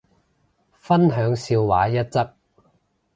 [0.79, 2.35] 分享笑話一則